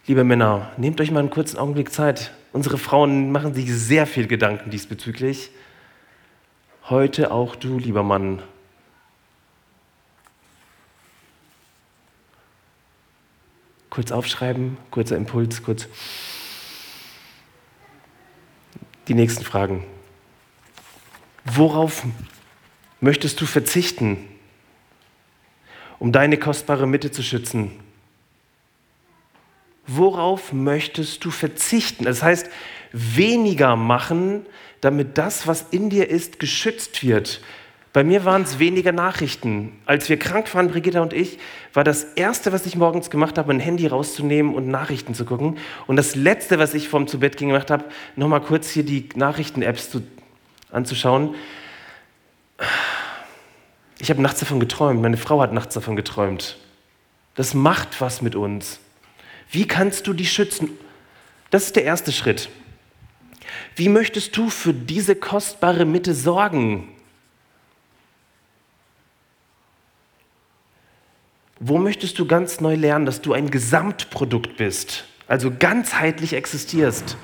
[0.06, 2.32] Liebe Männer, nehmt euch mal einen kurzen Augenblick Zeit.
[2.52, 5.50] Unsere Frauen machen sich sehr viel Gedanken diesbezüglich.
[6.88, 8.40] Heute auch du, lieber Mann.
[13.90, 15.88] Kurz aufschreiben, kurzer Impuls, kurz.
[19.08, 19.84] Die nächsten Fragen.
[21.44, 22.04] Worauf
[23.00, 24.28] möchtest du verzichten,
[26.04, 27.70] um deine kostbare Mitte zu schützen?
[29.86, 32.04] Worauf möchtest du verzichten?
[32.04, 32.50] Das heißt,
[32.92, 34.44] weniger machen,
[34.82, 37.40] damit das, was in dir ist, geschützt wird.
[37.94, 39.72] Bei mir waren es weniger Nachrichten.
[39.86, 41.38] Als wir krank waren, Brigitta und ich,
[41.72, 45.56] war das Erste, was ich morgens gemacht habe, ein Handy rauszunehmen und Nachrichten zu gucken.
[45.86, 49.08] Und das Letzte, was ich vom zu Bett ging, gemacht habe, nochmal kurz hier die
[49.14, 49.96] Nachrichten-Apps
[50.70, 51.34] anzuschauen.
[54.04, 56.58] Ich habe nachts davon geträumt, meine Frau hat nachts davon geträumt.
[57.36, 58.78] Das macht was mit uns.
[59.50, 60.68] Wie kannst du die schützen?
[61.48, 62.50] Das ist der erste Schritt.
[63.76, 66.92] Wie möchtest du für diese kostbare Mitte sorgen?
[71.58, 77.16] Wo möchtest du ganz neu lernen, dass du ein Gesamtprodukt bist, also ganzheitlich existierst?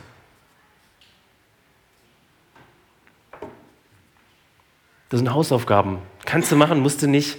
[5.11, 5.99] Das sind Hausaufgaben.
[6.25, 7.37] Kannst du machen, musst du nicht.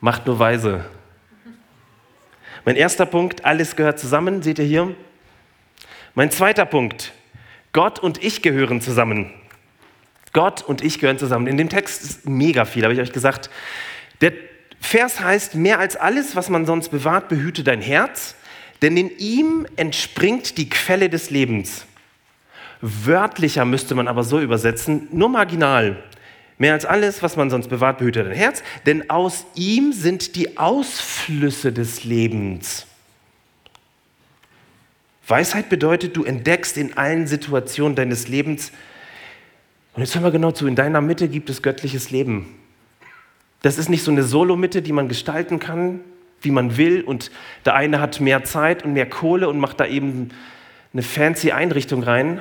[0.00, 0.84] Macht nur weise.
[2.64, 4.94] Mein erster Punkt, alles gehört zusammen, seht ihr hier.
[6.14, 7.12] Mein zweiter Punkt,
[7.72, 9.30] Gott und ich gehören zusammen.
[10.32, 11.46] Gott und ich gehören zusammen.
[11.46, 13.50] In dem Text ist mega viel, habe ich euch gesagt.
[14.20, 14.32] Der
[14.80, 18.34] Vers heißt, mehr als alles, was man sonst bewahrt, behüte dein Herz,
[18.80, 21.84] denn in ihm entspringt die Quelle des Lebens.
[22.80, 26.02] Wörtlicher müsste man aber so übersetzen, nur marginal.
[26.58, 30.56] Mehr als alles, was man sonst bewahrt, behütet dein Herz, denn aus ihm sind die
[30.56, 32.86] Ausflüsse des Lebens.
[35.26, 38.70] Weisheit bedeutet, du entdeckst in allen Situationen deines Lebens,
[39.94, 42.56] und jetzt hören wir genau zu, in deiner Mitte gibt es göttliches Leben.
[43.62, 46.00] Das ist nicht so eine Solo-Mitte, die man gestalten kann,
[46.40, 47.30] wie man will, und
[47.64, 50.30] der eine hat mehr Zeit und mehr Kohle und macht da eben
[50.92, 52.40] eine fancy Einrichtung rein.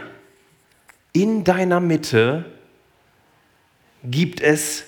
[1.14, 2.46] In deiner Mitte
[4.04, 4.86] gibt es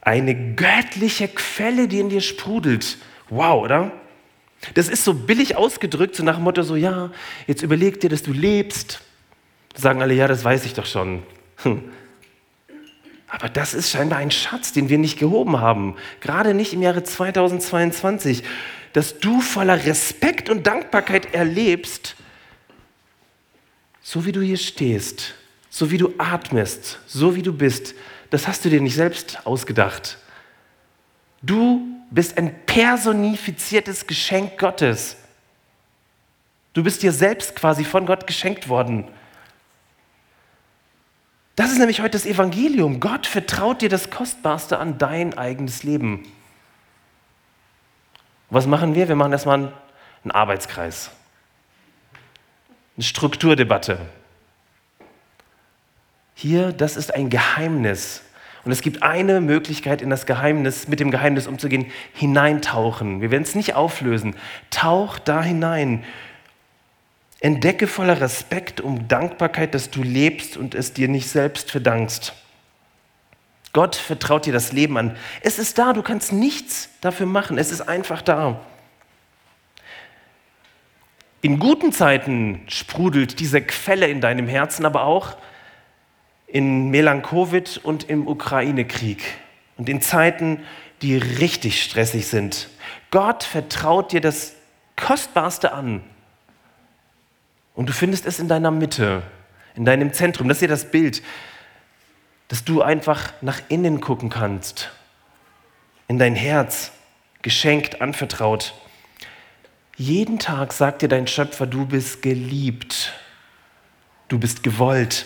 [0.00, 2.98] eine göttliche Quelle, die in dir sprudelt.
[3.30, 3.92] Wow, oder?
[4.74, 7.10] Das ist so billig ausgedrückt, so nach dem Motto, so ja,
[7.46, 9.00] jetzt überleg dir, dass du lebst.
[9.74, 11.22] Sagen alle, ja, das weiß ich doch schon.
[11.62, 11.82] Hm.
[13.28, 15.96] Aber das ist scheinbar ein Schatz, den wir nicht gehoben haben.
[16.20, 18.42] Gerade nicht im Jahre 2022.
[18.92, 22.14] Dass du voller Respekt und Dankbarkeit erlebst,
[24.02, 25.34] so wie du hier stehst,
[25.74, 27.94] so wie du atmest, so wie du bist,
[28.28, 30.18] das hast du dir nicht selbst ausgedacht.
[31.40, 31.80] Du
[32.10, 35.16] bist ein personifiziertes Geschenk Gottes.
[36.74, 39.08] Du bist dir selbst quasi von Gott geschenkt worden.
[41.56, 43.00] Das ist nämlich heute das Evangelium.
[43.00, 46.30] Gott vertraut dir das Kostbarste an dein eigenes Leben.
[48.50, 49.08] Was machen wir?
[49.08, 49.72] Wir machen erstmal
[50.22, 51.10] einen Arbeitskreis,
[52.94, 53.98] eine Strukturdebatte.
[56.42, 58.20] Hier, das ist ein Geheimnis.
[58.64, 63.20] Und es gibt eine Möglichkeit, in das Geheimnis, mit dem Geheimnis umzugehen, hineintauchen.
[63.20, 64.34] Wir werden es nicht auflösen.
[64.68, 66.02] Tauch da hinein.
[67.38, 72.32] Entdecke voller Respekt um Dankbarkeit, dass du lebst und es dir nicht selbst verdankst.
[73.72, 75.16] Gott vertraut dir das Leben an.
[75.42, 77.56] Es ist da, du kannst nichts dafür machen.
[77.56, 78.60] Es ist einfach da.
[81.40, 85.36] In guten Zeiten sprudelt diese Quelle in deinem Herzen, aber auch
[86.52, 89.24] in Melankowit und im Ukraine-Krieg
[89.78, 90.62] und in Zeiten,
[91.00, 92.68] die richtig stressig sind.
[93.10, 94.54] Gott vertraut dir das
[94.94, 96.04] Kostbarste an.
[97.74, 99.22] Und du findest es in deiner Mitte,
[99.74, 100.46] in deinem Zentrum.
[100.46, 101.22] Das ist ja das Bild,
[102.48, 104.90] dass du einfach nach innen gucken kannst,
[106.06, 106.92] in dein Herz,
[107.40, 108.74] geschenkt, anvertraut.
[109.96, 113.14] Jeden Tag sagt dir dein Schöpfer, du bist geliebt,
[114.28, 115.24] du bist gewollt,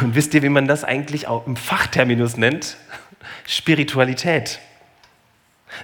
[0.00, 2.76] und wisst ihr, wie man das eigentlich auch im Fachterminus nennt?
[3.46, 4.60] Spiritualität.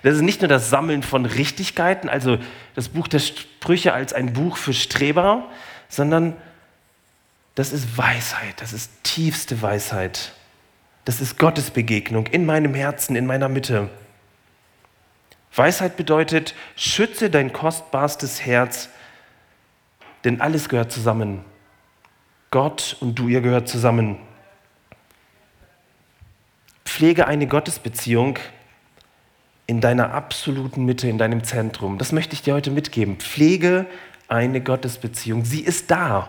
[0.03, 2.39] Das ist nicht nur das Sammeln von Richtigkeiten, also
[2.75, 5.49] das Buch der Sprüche als ein Buch für Streber,
[5.89, 6.37] sondern
[7.55, 10.33] das ist Weisheit, das ist tiefste Weisheit.
[11.05, 13.91] Das ist Gottes Begegnung in meinem Herzen, in meiner Mitte.
[15.55, 18.89] Weisheit bedeutet, schütze dein kostbarstes Herz,
[20.25, 21.45] denn alles gehört zusammen.
[22.55, 24.17] Gott und du, ihr gehört zusammen.
[26.85, 28.39] Pflege eine Gottesbeziehung
[29.67, 31.99] in deiner absoluten Mitte, in deinem Zentrum.
[31.99, 33.17] Das möchte ich dir heute mitgeben.
[33.17, 33.87] Pflege
[34.29, 35.45] eine Gottesbeziehung.
[35.45, 36.29] Sie ist da.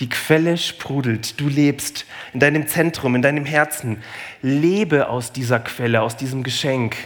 [0.00, 1.38] Die Quelle sprudelt.
[1.38, 4.02] Du lebst in deinem Zentrum, in deinem Herzen.
[4.42, 6.96] Lebe aus dieser Quelle, aus diesem Geschenk.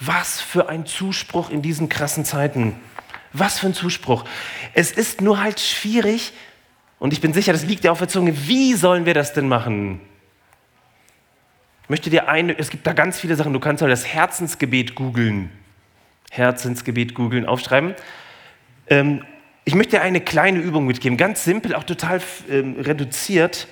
[0.00, 2.80] Was für ein Zuspruch in diesen krassen Zeiten.
[3.34, 4.24] Was für ein Zuspruch.
[4.72, 6.32] Es ist nur halt schwierig,
[6.98, 9.46] und ich bin sicher, das liegt dir auf der Zunge, wie sollen wir das denn
[9.46, 10.00] machen?
[11.82, 14.94] Ich möchte dir eine, es gibt da ganz viele Sachen, du kannst mal das Herzensgebet
[14.94, 15.50] googeln.
[16.30, 17.94] Herzensgebet googeln, aufschreiben.
[18.88, 19.22] Ähm,
[19.66, 23.68] ich möchte dir eine kleine Übung mitgeben, ganz simpel, auch total ähm, reduziert.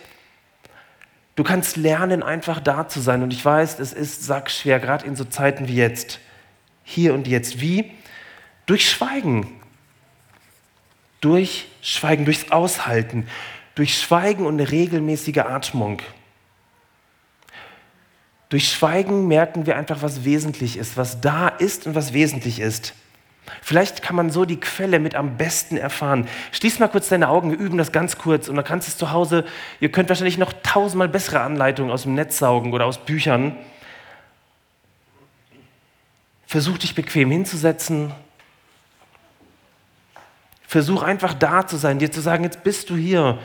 [1.36, 3.22] Du kannst lernen, einfach da zu sein.
[3.22, 6.20] Und ich weiß, es ist sackschwer, gerade in so Zeiten wie jetzt.
[6.84, 7.60] Hier und jetzt.
[7.60, 7.92] Wie?
[8.72, 9.46] Durch Schweigen.
[11.20, 13.28] Durch Schweigen, durchs Aushalten.
[13.74, 16.00] Durch Schweigen und eine regelmäßige Atmung.
[18.48, 22.94] Durch Schweigen merken wir einfach, was wesentlich ist, was da ist und was wesentlich ist.
[23.60, 26.26] Vielleicht kann man so die Quelle mit am besten erfahren.
[26.52, 28.96] Schließ mal kurz deine Augen, wir üben das ganz kurz und dann kannst du es
[28.96, 29.44] zu Hause,
[29.80, 33.54] ihr könnt wahrscheinlich noch tausendmal bessere Anleitungen aus dem Netz saugen oder aus Büchern.
[36.46, 38.14] Versuch dich bequem hinzusetzen.
[40.72, 43.38] Versuch einfach da zu sein, dir zu sagen, jetzt bist du hier.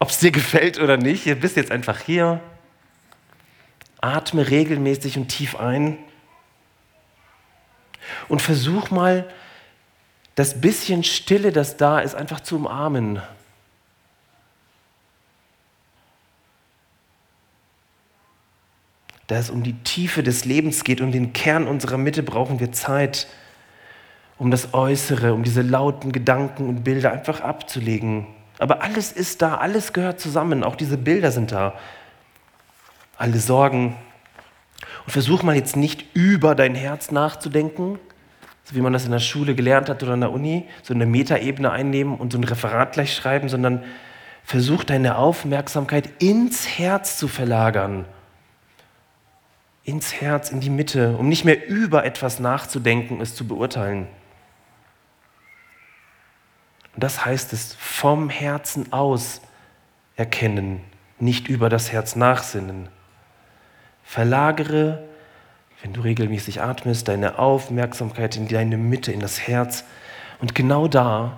[0.00, 2.40] Ob es dir gefällt oder nicht, du bist jetzt einfach hier.
[4.00, 5.96] Atme regelmäßig und tief ein
[8.26, 9.32] und versuch mal,
[10.34, 13.22] das bisschen Stille, das da ist, einfach zu umarmen.
[19.28, 22.72] Da es um die Tiefe des Lebens geht, um den Kern unserer Mitte, brauchen wir
[22.72, 23.28] Zeit,
[24.38, 28.26] um das Äußere, um diese lauten Gedanken und Bilder einfach abzulegen.
[28.58, 31.74] Aber alles ist da, alles gehört zusammen, auch diese Bilder sind da
[33.18, 33.96] alle Sorgen.
[35.04, 37.98] Und versuch mal jetzt nicht über dein Herz nachzudenken,
[38.64, 41.06] so wie man das in der Schule gelernt hat oder in der Uni, so eine
[41.06, 43.84] Metaebene einnehmen und so ein Referat gleich schreiben, sondern
[44.44, 48.04] versuch deine Aufmerksamkeit ins Herz zu verlagern.
[49.84, 54.08] Ins Herz, in die Mitte, um nicht mehr über etwas nachzudenken, es zu beurteilen.
[56.96, 59.42] Und das heißt es, vom Herzen aus
[60.16, 60.80] erkennen,
[61.18, 62.88] nicht über das Herz nachsinnen.
[64.02, 65.04] Verlagere,
[65.82, 69.84] wenn du regelmäßig atmest, deine Aufmerksamkeit in deine Mitte, in das Herz.
[70.40, 71.36] Und genau da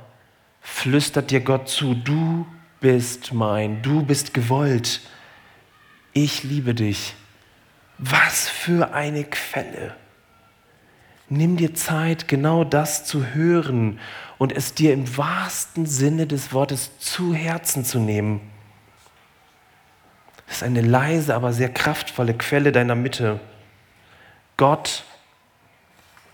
[0.61, 2.47] flüstert dir Gott zu, du
[2.79, 5.01] bist mein, du bist gewollt.
[6.13, 7.17] Ich liebe dich.
[7.99, 9.97] Was für eine Quelle.
[11.31, 14.01] Nimm dir Zeit, genau das zu hören
[14.39, 18.41] und es dir im wahrsten Sinne des Wortes zu Herzen zu nehmen.
[20.47, 23.41] Das ist eine leise, aber sehr kraftvolle Quelle deiner Mitte.
[24.57, 25.05] Gott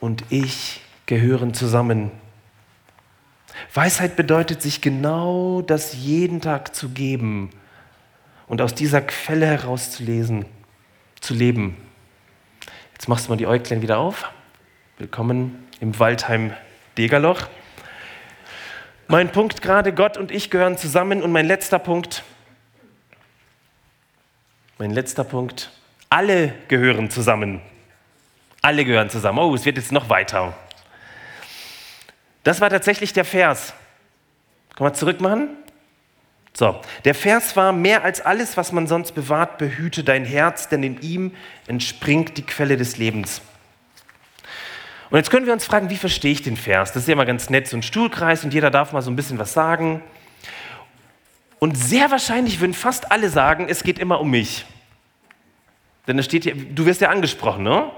[0.00, 2.10] und ich gehören zusammen.
[3.72, 7.50] Weisheit bedeutet, sich genau das jeden Tag zu geben
[8.46, 10.44] und aus dieser Quelle herauszulesen,
[11.20, 11.76] zu leben.
[12.92, 14.30] Jetzt machst du mal die Äuglein wieder auf.
[14.96, 16.52] Willkommen im Waldheim
[16.96, 17.48] Degerloch.
[19.08, 21.20] Mein Punkt gerade, Gott und ich gehören zusammen.
[21.20, 22.22] Und mein letzter Punkt,
[24.78, 25.72] mein letzter Punkt.
[26.10, 27.60] Alle gehören zusammen.
[28.62, 29.40] Alle gehören zusammen.
[29.40, 30.56] Oh, es wird jetzt noch weiter.
[32.44, 33.74] Das war tatsächlich der Vers.
[34.76, 35.48] Können wir zurückmachen?
[36.56, 40.84] So, der Vers war mehr als alles, was man sonst bewahrt, behüte dein Herz, denn
[40.84, 41.34] in ihm
[41.66, 43.42] entspringt die Quelle des Lebens.
[45.14, 46.90] Und jetzt können wir uns fragen, wie verstehe ich den Vers?
[46.90, 49.14] Das ist ja immer ganz nett, so ein Stuhlkreis und jeder darf mal so ein
[49.14, 50.02] bisschen was sagen.
[51.60, 54.66] Und sehr wahrscheinlich würden fast alle sagen, es geht immer um mich.
[56.08, 57.92] Denn es steht hier, du wirst ja angesprochen, ne?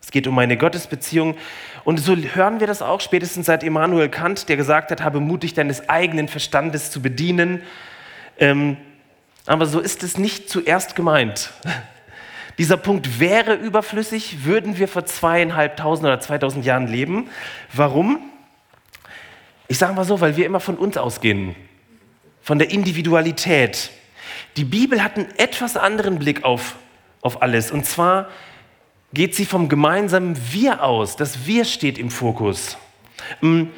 [0.00, 1.36] Es geht um meine Gottesbeziehung.
[1.84, 5.52] Und so hören wir das auch spätestens seit Immanuel Kant, der gesagt hat, habe mutig
[5.52, 7.60] deines eigenen Verstandes zu bedienen.
[8.38, 8.78] Ähm,
[9.44, 11.52] aber so ist es nicht zuerst gemeint.
[12.58, 17.28] Dieser Punkt wäre überflüssig, würden wir vor zweieinhalbtausend oder zweitausend Jahren leben.
[17.72, 18.18] Warum?
[19.68, 21.54] Ich sage mal so, weil wir immer von uns ausgehen
[22.42, 23.90] von der Individualität.
[24.56, 26.76] Die Bibel hat einen etwas anderen Blick auf,
[27.22, 27.70] auf alles.
[27.70, 28.28] Und zwar
[29.14, 31.16] geht sie vom gemeinsamen Wir aus.
[31.16, 32.76] Das Wir steht im Fokus.
[33.42, 33.70] Ähm,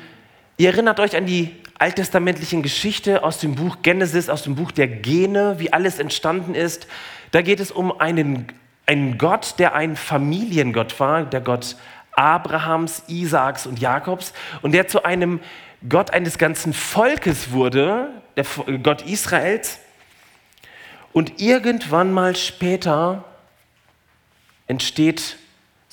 [0.56, 4.88] ihr erinnert euch an die alttestamentlichen Geschichte aus dem Buch Genesis, aus dem Buch der
[4.88, 6.86] Gene, wie alles entstanden ist.
[7.32, 8.46] Da geht es um einen,
[8.86, 11.76] einen Gott, der ein Familiengott war, der Gott
[12.12, 15.40] Abrahams, Isaaks und Jakobs und der zu einem
[15.88, 18.44] Gott eines ganzen Volkes wurde, der
[18.82, 19.78] Gott Israels.
[21.12, 23.24] Und irgendwann mal später
[24.66, 25.36] entsteht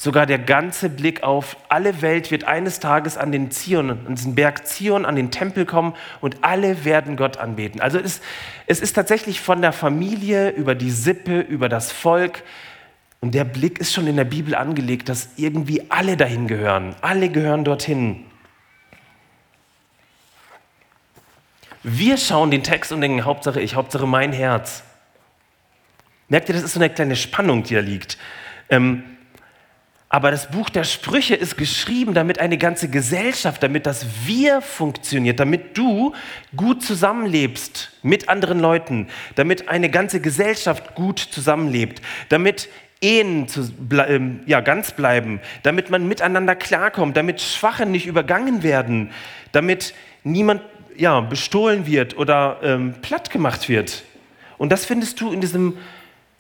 [0.02, 4.34] sogar der ganze Blick auf alle Welt wird eines Tages an den Zion, an diesen
[4.34, 7.80] Berg Zion, an den Tempel kommen und alle werden Gott anbeten.
[7.82, 8.22] Also es,
[8.66, 12.42] es ist tatsächlich von der Familie über die Sippe, über das Volk.
[13.22, 16.96] Und der Blick ist schon in der Bibel angelegt, dass irgendwie alle dahin gehören.
[17.02, 18.26] Alle gehören dorthin.
[21.84, 24.84] Wir schauen den Text und denken, Hauptsache ich, Hauptsache mein Herz.
[26.30, 28.18] Merkt ihr, das ist so eine kleine Spannung, die da liegt.
[28.70, 29.04] Ähm,
[30.10, 35.40] aber das Buch der Sprüche ist geschrieben, damit eine ganze Gesellschaft, damit das Wir funktioniert,
[35.40, 36.14] damit du
[36.56, 42.68] gut zusammenlebst mit anderen Leuten, damit eine ganze Gesellschaft gut zusammenlebt, damit
[43.02, 43.72] Ehen zu,
[44.08, 49.12] ähm, ja, ganz bleiben, damit man miteinander klarkommt, damit Schwache nicht übergangen werden,
[49.52, 50.62] damit niemand
[50.96, 54.04] ja, bestohlen wird oder ähm, platt gemacht wird.
[54.58, 55.78] Und das findest du in diesem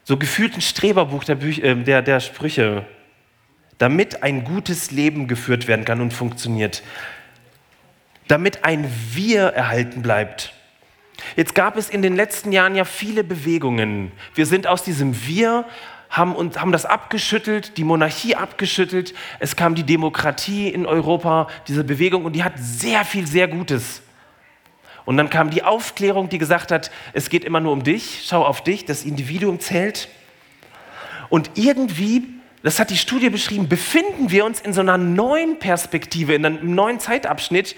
[0.03, 2.85] so gefühlten Streberbuch der, Büch äh, der, der Sprüche
[3.81, 6.83] damit ein gutes Leben geführt werden kann und funktioniert,
[8.27, 10.53] damit ein Wir erhalten bleibt.
[11.35, 14.11] Jetzt gab es in den letzten Jahren ja viele Bewegungen.
[14.35, 15.65] Wir sind aus diesem Wir,
[16.11, 19.15] haben, und, haben das abgeschüttelt, die Monarchie abgeschüttelt.
[19.39, 24.03] Es kam die Demokratie in Europa, diese Bewegung, und die hat sehr viel, sehr Gutes.
[25.05, 28.45] Und dann kam die Aufklärung, die gesagt hat, es geht immer nur um dich, schau
[28.45, 30.09] auf dich, das Individuum zählt.
[31.29, 32.27] Und irgendwie
[32.63, 36.75] das hat die Studie beschrieben, befinden wir uns in so einer neuen Perspektive, in einem
[36.75, 37.75] neuen Zeitabschnitt,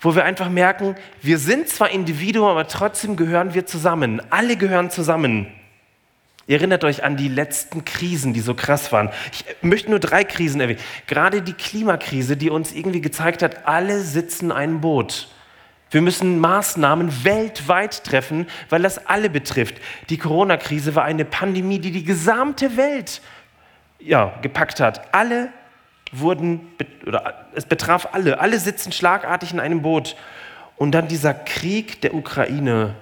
[0.00, 4.20] wo wir einfach merken, wir sind zwar Individuen, aber trotzdem gehören wir zusammen.
[4.30, 5.46] Alle gehören zusammen.
[6.46, 9.10] Ihr erinnert euch an die letzten Krisen, die so krass waren.
[9.32, 10.80] Ich möchte nur drei Krisen erwähnen.
[11.06, 15.28] Gerade die Klimakrise, die uns irgendwie gezeigt hat, alle sitzen in einem Boot.
[15.92, 19.76] Wir müssen Maßnahmen weltweit treffen, weil das alle betrifft.
[20.08, 23.20] Die Corona-Krise war eine Pandemie, die die gesamte Welt
[23.98, 25.14] ja, gepackt hat.
[25.14, 25.52] Alle
[26.10, 26.66] wurden,
[27.06, 30.16] oder es betraf alle, alle sitzen schlagartig in einem Boot.
[30.76, 32.94] Und dann dieser Krieg der Ukraine.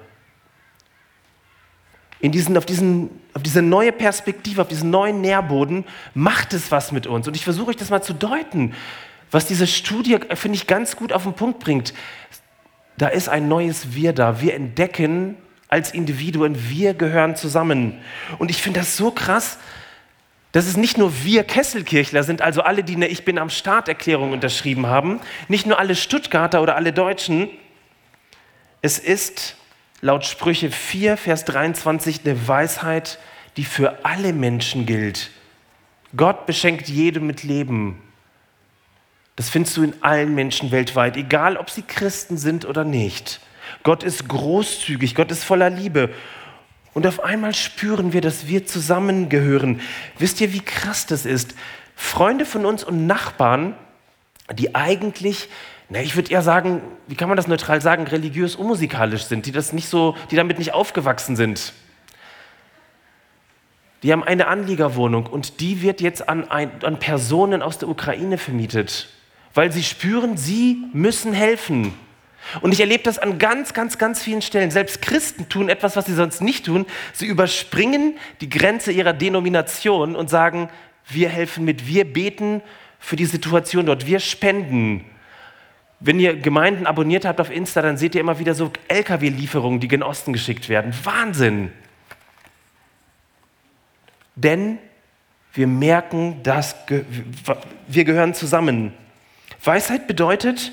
[2.20, 6.92] In diesen, auf, diesen, auf diese neue Perspektive, auf diesen neuen Nährboden macht es was
[6.92, 7.26] mit uns.
[7.26, 8.74] Und ich versuche euch das mal zu deuten,
[9.30, 11.94] was diese Studie, finde ich, ganz gut auf den Punkt bringt.
[12.98, 14.40] Da ist ein neues Wir da.
[14.40, 15.36] Wir entdecken
[15.68, 17.98] als Individuen, wir gehören zusammen.
[18.38, 19.58] Und ich finde das so krass,
[20.52, 23.88] dass es nicht nur wir Kesselkirchler sind, also alle, die eine Ich bin am Start
[23.88, 27.48] Erklärung unterschrieben haben, nicht nur alle Stuttgarter oder alle Deutschen.
[28.82, 29.56] Es ist
[30.00, 33.18] laut Sprüche 4, Vers 23 eine Weisheit,
[33.56, 35.30] die für alle Menschen gilt.
[36.16, 38.02] Gott beschenkt jedem mit Leben.
[39.36, 43.40] Das findest du in allen Menschen weltweit, egal ob sie Christen sind oder nicht.
[43.82, 46.10] Gott ist großzügig, Gott ist voller Liebe
[46.92, 49.80] und auf einmal spüren wir, dass wir zusammengehören.
[50.18, 51.54] Wisst ihr, wie krass das ist?
[51.94, 53.76] Freunde von uns und Nachbarn,
[54.52, 55.48] die eigentlich,
[55.92, 59.52] na, ich würde eher sagen, wie kann man das neutral sagen, religiös unmusikalisch sind, die
[59.52, 61.72] das nicht so, die damit nicht aufgewachsen sind.
[64.04, 68.38] Die haben eine Anliegerwohnung und die wird jetzt an, ein, an Personen aus der Ukraine
[68.38, 69.08] vermietet,
[69.52, 71.92] weil sie spüren, sie müssen helfen.
[72.60, 74.70] Und ich erlebe das an ganz, ganz, ganz vielen Stellen.
[74.70, 76.86] Selbst Christen tun etwas, was sie sonst nicht tun.
[77.12, 80.70] Sie überspringen die Grenze ihrer Denomination und sagen,
[81.08, 82.62] wir helfen mit, wir beten
[83.00, 85.04] für die Situation dort, wir spenden.
[86.00, 89.88] Wenn ihr Gemeinden abonniert habt auf Insta, dann seht ihr immer wieder so Lkw-Lieferungen, die
[89.88, 90.94] gen Osten geschickt werden.
[91.04, 91.70] Wahnsinn!
[94.34, 94.78] Denn
[95.52, 96.74] wir merken, dass
[97.86, 98.94] wir gehören zusammen.
[99.62, 100.72] Weisheit bedeutet,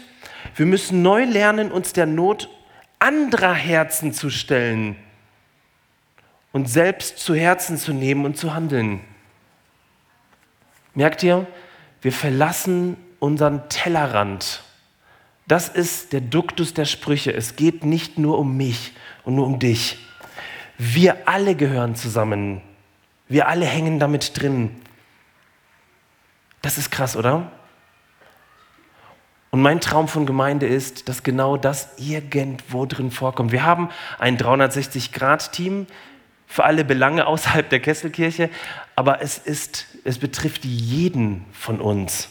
[0.55, 2.49] wir müssen neu lernen, uns der Not
[2.99, 4.95] anderer Herzen zu stellen
[6.53, 9.01] und selbst zu Herzen zu nehmen und zu handeln.
[10.93, 11.45] Merkt ihr,
[12.01, 14.63] wir verlassen unseren Tellerrand.
[15.47, 17.33] Das ist der Duktus der Sprüche.
[17.33, 18.93] Es geht nicht nur um mich
[19.23, 19.97] und nur um dich.
[20.77, 22.61] Wir alle gehören zusammen.
[23.29, 24.81] Wir alle hängen damit drin.
[26.61, 27.51] Das ist krass, oder?
[29.49, 33.53] Und mein Traum von Gemeinde ist, dass genau das irgendwo drin vorkommt.
[33.53, 33.89] Wir haben
[34.19, 35.87] ein 360-Grad-Team
[36.45, 38.49] für alle Belange außerhalb der Kesselkirche,
[38.95, 42.29] aber es, ist, es betrifft jeden von uns.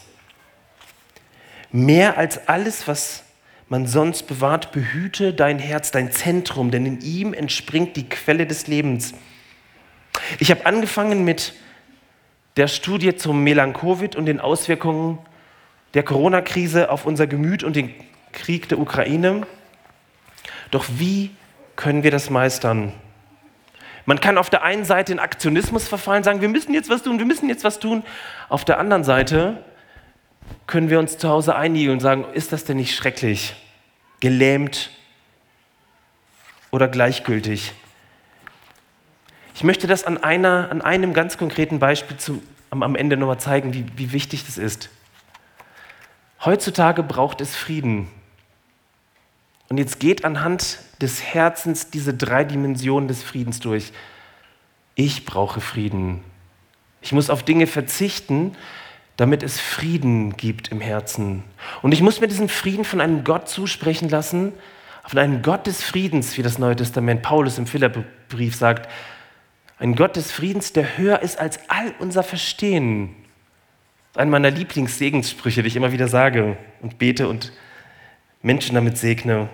[1.72, 3.24] Mehr als alles, was
[3.68, 8.66] man sonst bewahrt, behüte dein Herz, dein Zentrum, denn in ihm entspringt die Quelle des
[8.68, 9.14] Lebens.
[10.38, 11.54] Ich habe angefangen mit
[12.56, 15.18] der Studie zum Melanchovid und den Auswirkungen
[15.94, 17.92] der Corona-Krise auf unser Gemüt und den
[18.32, 19.46] Krieg der Ukraine.
[20.70, 21.30] Doch wie
[21.74, 22.92] können wir das meistern?
[24.04, 27.18] Man kann auf der einen Seite in Aktionismus verfallen, sagen, wir müssen jetzt was tun,
[27.18, 28.04] wir müssen jetzt was tun.
[28.48, 29.64] Auf der anderen Seite
[30.66, 33.54] können wir uns zu Hause einigen und sagen, ist das denn nicht schrecklich,
[34.20, 34.90] gelähmt
[36.70, 37.72] oder gleichgültig?
[39.54, 43.38] Ich möchte das an, einer, an einem ganz konkreten Beispiel zu, am, am Ende nochmal
[43.40, 44.90] zeigen, wie, wie wichtig das ist.
[46.44, 48.08] Heutzutage braucht es Frieden.
[49.68, 53.92] Und jetzt geht anhand des Herzens diese drei Dimensionen des Friedens durch.
[54.94, 56.22] Ich brauche Frieden.
[57.00, 58.56] Ich muss auf Dinge verzichten,
[59.16, 61.42] damit es Frieden gibt im Herzen.
[61.82, 64.52] Und ich muss mir diesen Frieden von einem Gott zusprechen lassen,
[65.06, 68.90] von einem Gott des Friedens, wie das Neue Testament Paulus im Philipperbrief sagt.
[69.78, 73.14] Ein Gott des Friedens, der höher ist als all unser Verstehen.
[74.14, 77.52] Ein meiner Lieblingssegensprüche, die ich immer wieder sage und bete und
[78.42, 79.48] Menschen damit segne.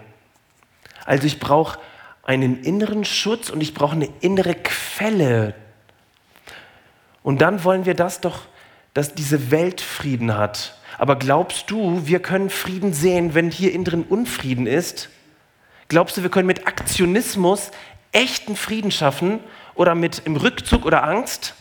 [1.04, 1.78] Also ich brauche
[2.22, 5.54] einen inneren Schutz und ich brauche eine innere Quelle.
[7.22, 8.42] Und dann wollen wir das doch,
[8.94, 10.78] dass diese Welt Frieden hat.
[10.98, 15.08] Aber glaubst du, wir können Frieden sehen, wenn hier innen drin Unfrieden ist?
[15.88, 17.70] Glaubst du, wir können mit Aktionismus
[18.12, 19.40] echten Frieden schaffen
[19.74, 21.54] oder mit im Rückzug oder Angst?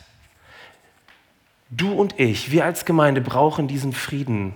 [1.70, 4.54] Du und ich, wir als Gemeinde brauchen diesen Frieden.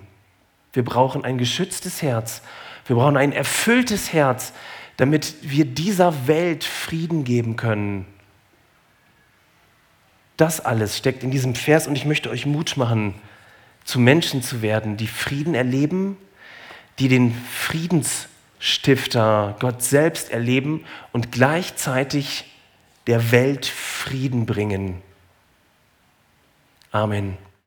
[0.72, 2.42] Wir brauchen ein geschütztes Herz.
[2.86, 4.52] Wir brauchen ein erfülltes Herz,
[4.98, 8.06] damit wir dieser Welt Frieden geben können.
[10.36, 13.14] Das alles steckt in diesem Vers und ich möchte euch Mut machen,
[13.84, 16.16] zu Menschen zu werden, die Frieden erleben,
[16.98, 22.44] die den Friedensstifter Gott selbst erleben und gleichzeitig
[23.06, 25.02] der Welt Frieden bringen.
[26.90, 27.36] Amen.